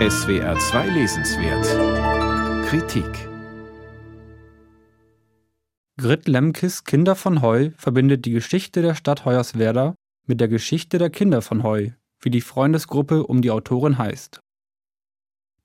SWR 0.00 0.58
2 0.58 0.88
Lesenswert 0.88 2.66
Kritik 2.66 3.28
Grit 5.96 6.26
Lemkes 6.26 6.82
Kinder 6.82 7.14
von 7.14 7.42
Heu 7.42 7.70
verbindet 7.76 8.24
die 8.24 8.32
Geschichte 8.32 8.82
der 8.82 8.96
Stadt 8.96 9.24
Hoyerswerda 9.24 9.94
mit 10.26 10.40
der 10.40 10.48
Geschichte 10.48 10.98
der 10.98 11.10
Kinder 11.10 11.42
von 11.42 11.62
Heu, 11.62 11.90
wie 12.20 12.30
die 12.30 12.40
Freundesgruppe 12.40 13.24
um 13.24 13.40
die 13.40 13.52
Autorin 13.52 13.96
heißt. 13.96 14.40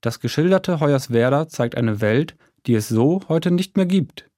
Das 0.01 0.19
geschilderte 0.19 0.79
Hoyerswerda 0.79 1.47
zeigt 1.47 1.75
eine 1.75 1.99
Welt, 1.99 2.35
die 2.67 2.75
es 2.75 2.87
so 2.87 3.21
heute 3.29 3.49
nicht 3.49 3.77
mehr 3.77 3.87
gibt. 3.87 4.29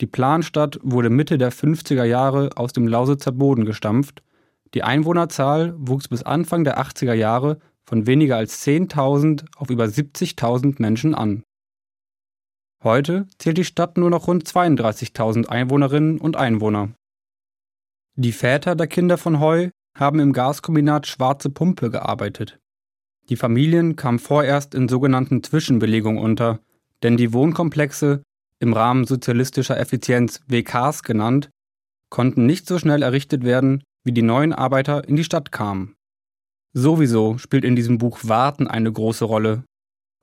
Die 0.00 0.06
Planstadt 0.06 0.78
wurde 0.82 1.10
Mitte 1.10 1.36
der 1.36 1.52
50er 1.52 2.04
Jahre 2.04 2.56
aus 2.56 2.72
dem 2.72 2.88
Lausitzer 2.88 3.32
Boden 3.32 3.66
gestampft, 3.66 4.22
die 4.72 4.82
Einwohnerzahl 4.82 5.74
wuchs 5.76 6.08
bis 6.08 6.22
Anfang 6.22 6.64
der 6.64 6.80
80er 6.80 7.12
Jahre 7.12 7.58
von 7.88 8.06
weniger 8.06 8.36
als 8.36 8.66
10.000 8.66 9.46
auf 9.56 9.70
über 9.70 9.84
70.000 9.84 10.74
Menschen 10.78 11.14
an. 11.14 11.42
Heute 12.84 13.26
zählt 13.38 13.56
die 13.56 13.64
Stadt 13.64 13.96
nur 13.96 14.10
noch 14.10 14.28
rund 14.28 14.46
32.000 14.46 15.46
Einwohnerinnen 15.46 16.20
und 16.20 16.36
Einwohner. 16.36 16.90
Die 18.14 18.32
Väter 18.32 18.76
der 18.76 18.88
Kinder 18.88 19.16
von 19.16 19.40
Heu 19.40 19.70
haben 19.96 20.20
im 20.20 20.34
Gaskombinat 20.34 21.06
Schwarze 21.06 21.48
Pumpe 21.48 21.90
gearbeitet. 21.90 22.58
Die 23.30 23.36
Familien 23.36 23.96
kamen 23.96 24.18
vorerst 24.18 24.74
in 24.74 24.88
sogenannten 24.88 25.42
Zwischenbelegungen 25.42 26.22
unter, 26.22 26.60
denn 27.02 27.16
die 27.16 27.32
Wohnkomplexe, 27.32 28.22
im 28.60 28.74
Rahmen 28.74 29.06
sozialistischer 29.06 29.80
Effizienz 29.80 30.42
WKs 30.46 31.04
genannt, 31.04 31.48
konnten 32.10 32.44
nicht 32.44 32.66
so 32.66 32.78
schnell 32.78 33.02
errichtet 33.02 33.44
werden, 33.44 33.82
wie 34.04 34.12
die 34.12 34.22
neuen 34.22 34.52
Arbeiter 34.52 35.08
in 35.08 35.16
die 35.16 35.24
Stadt 35.24 35.52
kamen. 35.52 35.94
Sowieso 36.72 37.38
spielt 37.38 37.64
in 37.64 37.76
diesem 37.76 37.98
Buch 37.98 38.20
Warten 38.22 38.66
eine 38.66 38.92
große 38.92 39.24
Rolle. 39.24 39.64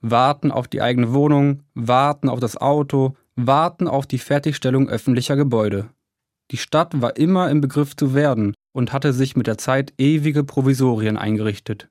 Warten 0.01 0.51
auf 0.51 0.67
die 0.67 0.81
eigene 0.81 1.13
Wohnung, 1.13 1.63
warten 1.73 2.29
auf 2.29 2.39
das 2.39 2.57
Auto, 2.57 3.15
warten 3.35 3.87
auf 3.87 4.05
die 4.05 4.19
Fertigstellung 4.19 4.87
öffentlicher 4.87 5.35
Gebäude. 5.35 5.89
Die 6.51 6.57
Stadt 6.57 7.01
war 7.01 7.17
immer 7.17 7.49
im 7.49 7.61
Begriff 7.61 7.95
zu 7.95 8.13
werden 8.13 8.53
und 8.73 8.93
hatte 8.93 9.13
sich 9.13 9.35
mit 9.35 9.47
der 9.47 9.57
Zeit 9.57 9.93
ewige 9.97 10.43
Provisorien 10.43 11.17
eingerichtet. 11.17 11.89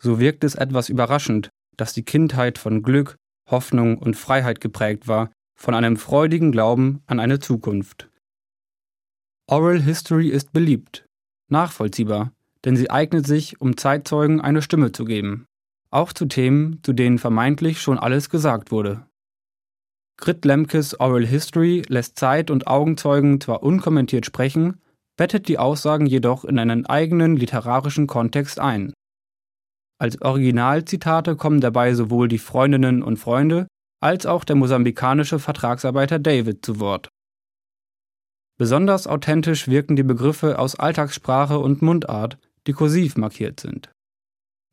So 0.00 0.20
wirkt 0.20 0.44
es 0.44 0.54
etwas 0.54 0.88
überraschend, 0.88 1.50
dass 1.76 1.92
die 1.92 2.04
Kindheit 2.04 2.58
von 2.58 2.82
Glück, 2.82 3.16
Hoffnung 3.50 3.98
und 3.98 4.14
Freiheit 4.14 4.60
geprägt 4.60 5.08
war, 5.08 5.30
von 5.58 5.74
einem 5.74 5.96
freudigen 5.96 6.52
Glauben 6.52 7.02
an 7.06 7.18
eine 7.18 7.40
Zukunft. 7.40 8.08
Oral 9.48 9.82
History 9.82 10.28
ist 10.28 10.52
beliebt, 10.52 11.06
nachvollziehbar, 11.48 12.32
denn 12.64 12.76
sie 12.76 12.90
eignet 12.90 13.26
sich, 13.26 13.60
um 13.60 13.76
Zeitzeugen 13.76 14.40
eine 14.40 14.62
Stimme 14.62 14.92
zu 14.92 15.04
geben, 15.04 15.46
auch 15.90 16.12
zu 16.12 16.26
Themen, 16.26 16.80
zu 16.82 16.92
denen 16.92 17.18
vermeintlich 17.18 17.80
schon 17.80 17.98
alles 17.98 18.30
gesagt 18.30 18.70
wurde. 18.70 19.06
Grit 20.16 20.44
Lemkes 20.44 20.98
Oral 20.98 21.26
History 21.26 21.82
lässt 21.88 22.18
Zeit- 22.18 22.50
und 22.50 22.66
Augenzeugen 22.66 23.40
zwar 23.40 23.62
unkommentiert 23.62 24.26
sprechen, 24.26 24.80
bettet 25.16 25.48
die 25.48 25.58
Aussagen 25.58 26.06
jedoch 26.06 26.44
in 26.44 26.58
einen 26.58 26.86
eigenen 26.86 27.36
literarischen 27.36 28.06
Kontext 28.06 28.58
ein. 28.58 28.92
Als 30.00 30.20
Originalzitate 30.22 31.36
kommen 31.36 31.60
dabei 31.60 31.94
sowohl 31.94 32.28
die 32.28 32.38
Freundinnen 32.38 33.02
und 33.02 33.16
Freunde 33.16 33.66
als 34.00 34.26
auch 34.26 34.44
der 34.44 34.56
mosambikanische 34.56 35.38
Vertragsarbeiter 35.38 36.18
David 36.18 36.64
zu 36.64 36.78
Wort. 36.78 37.08
Besonders 38.58 39.06
authentisch 39.06 39.68
wirken 39.68 39.96
die 39.96 40.04
Begriffe 40.04 40.58
aus 40.58 40.74
Alltagssprache 40.76 41.58
und 41.58 41.82
Mundart, 41.82 42.38
die 42.68 42.74
kursiv 42.74 43.16
markiert 43.16 43.58
sind. 43.58 43.90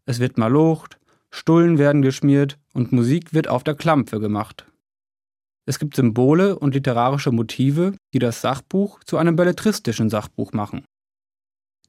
Es 0.05 0.19
wird 0.19 0.37
malocht, 0.37 0.99
Stullen 1.31 1.77
werden 1.77 2.01
geschmiert 2.01 2.59
und 2.73 2.91
Musik 2.91 3.33
wird 3.33 3.47
auf 3.47 3.63
der 3.63 3.75
Klampfe 3.75 4.19
gemacht. 4.19 4.67
Es 5.67 5.79
gibt 5.79 5.95
Symbole 5.95 6.59
und 6.59 6.75
literarische 6.75 7.31
Motive, 7.31 7.95
die 8.13 8.19
das 8.19 8.41
Sachbuch 8.41 9.03
zu 9.03 9.17
einem 9.17 9.35
belletristischen 9.35 10.09
Sachbuch 10.09 10.53
machen. 10.53 10.85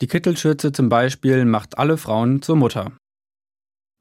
Die 0.01 0.07
Kittelschürze 0.07 0.73
zum 0.73 0.89
Beispiel 0.89 1.45
macht 1.45 1.79
alle 1.79 1.97
Frauen 1.99 2.41
zur 2.41 2.57
Mutter. 2.57 2.97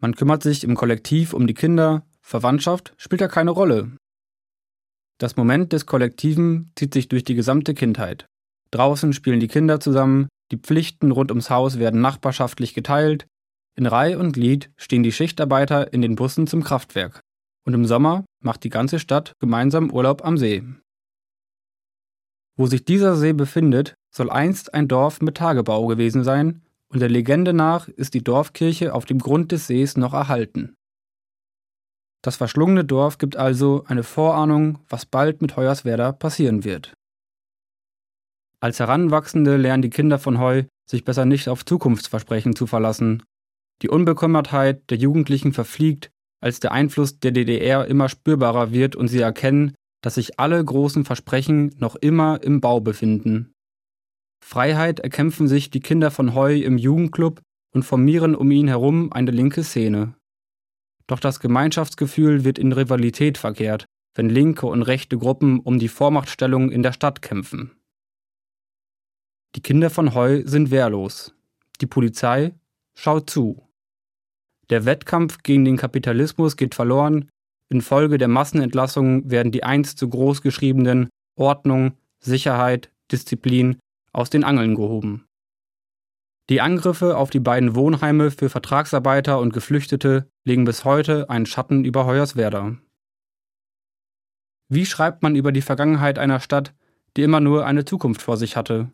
Man 0.02 0.16
kümmert 0.16 0.44
sich 0.44 0.63
im 0.63 0.75
Kollektiv 0.75 1.34
um 1.34 1.47
die 1.47 1.53
Kinder, 1.53 2.06
Verwandtschaft 2.22 2.94
spielt 2.97 3.22
da 3.22 3.28
keine 3.28 3.52
Rolle. 3.52 3.91
Das 5.19 5.38
Moment 5.38 5.74
des 5.74 5.85
Kollektiven 5.85 6.72
zieht 6.75 6.94
sich 6.94 7.08
durch 7.08 7.24
die 7.24 7.35
gesamte 7.35 7.74
Kindheit. 7.74 8.25
Draußen 8.72 9.13
spielen 9.13 9.40
die 9.40 9.47
Kinder 9.47 9.79
zusammen, 9.79 10.28
die 10.51 10.57
Pflichten 10.57 11.11
rund 11.11 11.31
ums 11.31 11.50
Haus 11.50 11.79
werden 11.79 12.01
nachbarschaftlich 12.01 12.73
geteilt, 12.73 13.28
in 13.78 13.85
Reih 13.85 14.17
und 14.17 14.31
Glied 14.31 14.72
stehen 14.78 15.03
die 15.03 15.11
Schichtarbeiter 15.11 15.91
in 15.91 16.01
den 16.01 16.16
Bussen 16.16 16.47
zum 16.47 16.63
Kraftwerk. 16.63 17.19
Und 17.66 17.73
im 17.73 17.85
Sommer 17.85 18.23
macht 18.41 18.63
die 18.63 18.69
ganze 18.69 19.00
Stadt 19.00 19.34
gemeinsam 19.39 19.91
Urlaub 19.91 20.23
am 20.23 20.38
See. 20.38 20.63
Wo 22.57 22.67
sich 22.67 22.85
dieser 22.85 23.17
See 23.17 23.34
befindet, 23.34 23.95
soll 24.13 24.29
einst 24.29 24.73
ein 24.73 24.88
Dorf 24.88 25.19
mit 25.22 25.35
Tagebau 25.35 25.88
gewesen 25.88 26.23
sein, 26.23 26.61
und 26.88 27.00
der 27.00 27.09
Legende 27.09 27.51
nach 27.51 27.89
ist 27.89 28.13
die 28.13 28.23
Dorfkirche 28.23 28.94
auf 28.94 29.03
dem 29.03 29.19
Grund 29.19 29.51
des 29.51 29.67
Sees 29.67 29.97
noch 29.97 30.13
erhalten. 30.13 30.75
Das 32.22 32.38
verschlungene 32.38 32.85
Dorf 32.85 33.17
gibt 33.17 33.35
also 33.35 33.84
eine 33.88 34.03
Vorahnung, 34.03 34.79
was 34.88 35.05
bald 35.05 35.41
mit 35.41 35.57
Hoyerswerda 35.57 36.13
passieren 36.13 36.63
wird. 36.63 36.94
Als 38.66 38.80
Heranwachsende 38.80 39.58
lernen 39.58 39.84
die 39.84 39.92
Kinder 39.92 40.18
von 40.18 40.40
Heu, 40.40 40.64
sich 40.90 41.03
besser 41.03 41.26
nicht 41.26 41.50
auf 41.50 41.64
Zukunftsversprechen 41.64 42.56
zu 42.56 42.66
verlassen. 42.66 43.22
Die 43.84 43.90
Unbekümmertheit 43.90 44.90
der 44.90 44.98
Jugendlichen 44.98 45.53
verfliegt, 45.53 46.09
als 46.42 46.62
der 46.62 46.72
Einfluss 46.72 47.20
der 47.20 47.30
DDR 47.30 47.86
immer 47.86 48.09
spürbarer 48.09 48.72
wird 48.72 48.96
und 48.96 49.08
sie 49.08 49.22
erkennen, 49.22 49.76
dass 50.02 50.16
sich 50.16 50.40
alle 50.40 50.66
großen 50.66 51.06
Versprechen 51.06 51.76
noch 51.78 51.96
immer 51.96 52.42
im 52.42 52.59
Bau 52.59 52.80
befinden. 52.80 53.53
Freiheit 54.44 55.00
erkämpfen 55.00 55.47
sich 55.47 55.70
die 55.70 55.80
Kinder 55.80 56.09
von 56.09 56.34
Heu 56.34 56.56
im 56.56 56.80
Jugendclub 56.80 57.42
und 57.72 57.84
formieren 57.84 58.34
um 58.34 58.50
ihn 58.50 58.68
herum 58.68 59.14
eine 59.14 59.30
linke 59.30 59.64
Szene. 59.64 60.16
Doch 61.06 61.20
das 61.20 61.40
Gemeinschaftsgefühl 61.40 62.44
wird 62.44 62.58
in 62.58 62.72
Rivalität 62.72 63.38
verkehrt, 63.38 63.86
wenn 64.16 64.28
linke 64.28 64.66
und 64.66 64.82
rechte 64.82 65.20
Gruppen 65.20 65.59
um 65.59 65.78
die 65.78 65.88
Vormachtstellung 65.88 66.72
in 66.72 66.82
der 66.82 66.94
Stadt 66.94 67.22
kämpfen. 67.22 67.70
Die 69.55 69.61
Kinder 69.61 69.89
von 69.89 70.13
Heu 70.13 70.41
sind 70.45 70.69
wehrlos. 70.69 71.33
Die 71.79 71.85
Polizei 71.85 72.53
schaut 72.93 73.29
zu. 73.29 73.63
Der 74.69 74.83
Wettkampf 74.83 75.43
gegen 75.43 75.63
den 75.63 75.77
Kapitalismus 75.77 76.57
geht 76.57 76.75
verloren. 76.75 77.29
Infolge 77.69 78.17
der 78.17 78.27
Massenentlassungen 78.27 79.31
werden 79.31 79.53
die 79.53 79.63
einst 79.63 79.97
zu 79.97 80.09
groß 80.09 80.41
geschriebenen 80.41 81.07
Ordnung, 81.38 81.93
Sicherheit, 82.19 82.91
Disziplin 83.11 83.77
aus 84.11 84.29
den 84.29 84.43
Angeln 84.43 84.75
gehoben. 84.75 85.25
Die 86.49 86.59
Angriffe 86.59 87.16
auf 87.16 87.29
die 87.29 87.39
beiden 87.39 87.75
Wohnheime 87.75 88.31
für 88.31 88.49
Vertragsarbeiter 88.49 89.39
und 89.39 89.53
Geflüchtete 89.53 90.27
legen 90.43 90.66
bis 90.66 90.83
heute 90.83 91.29
einen 91.29 91.45
Schatten 91.45 91.85
über 91.85 92.05
Hoyerswerda. 92.05 92.75
Wie 94.67 94.85
schreibt 94.85 95.23
man 95.23 95.35
über 95.35 95.51
die 95.51 95.61
Vergangenheit 95.61 96.19
einer 96.19 96.39
Stadt, 96.39 96.73
die 97.16 97.23
immer 97.23 97.39
nur 97.39 97.66
eine 97.66 97.85
Zukunft 97.85 98.22
vor 98.22 98.37
sich 98.37 98.57
hatte? 98.57 98.91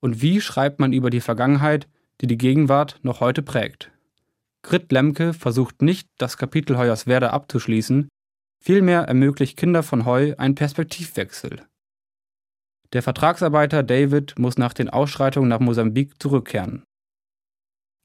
Und 0.00 0.22
wie 0.22 0.40
schreibt 0.40 0.80
man 0.80 0.92
über 0.92 1.10
die 1.10 1.20
Vergangenheit, 1.20 1.88
die 2.20 2.26
die 2.26 2.38
Gegenwart 2.38 2.98
noch 3.02 3.20
heute 3.20 3.42
prägt? 3.42 3.90
Grit 4.62 4.92
Lemke 4.92 5.32
versucht 5.32 5.82
nicht, 5.82 6.08
das 6.18 6.36
Kapitel 6.36 6.76
Hoyerswerda 6.76 7.30
abzuschließen, 7.30 8.08
vielmehr 8.62 9.02
ermöglicht 9.02 9.56
Kinder 9.56 9.82
von 9.82 10.04
Heu 10.04 10.34
einen 10.36 10.54
Perspektivwechsel. 10.54 11.62
Der 12.92 13.02
Vertragsarbeiter 13.02 13.82
David 13.82 14.38
muss 14.38 14.58
nach 14.58 14.74
den 14.74 14.90
Ausschreitungen 14.90 15.48
nach 15.48 15.60
Mosambik 15.60 16.20
zurückkehren. 16.20 16.82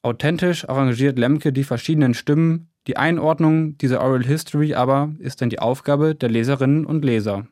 Authentisch 0.04 0.70
arrangiert 0.70 1.18
Lemke 1.18 1.52
die 1.52 1.64
verschiedenen 1.64 2.14
Stimmen, 2.14 2.72
die 2.88 2.98
Einordnung 2.98 3.78
dieser 3.80 4.02
Oral 4.02 4.24
History 4.24 4.76
aber 4.76 5.16
ist 5.18 5.42
dann 5.42 5.50
die 5.50 5.58
Aufgabe 5.60 6.14
der 6.14 6.30
Leserinnen 6.30 6.86
und 6.86 7.04
Leser. 7.04 7.48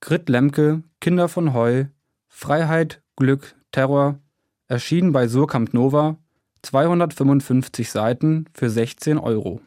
Grit 0.00 0.28
Lemke, 0.28 0.84
Kinder 1.00 1.28
von 1.28 1.52
Heu, 1.52 1.86
Freiheit, 2.28 3.02
Glück, 3.16 3.56
Terror, 3.72 4.20
erschien 4.68 5.12
bei 5.12 5.26
Surkamp 5.26 5.72
Nova, 5.72 6.18
255 6.62 7.90
Seiten 7.90 8.44
für 8.52 8.68
16 8.68 9.16
Euro 9.18 9.62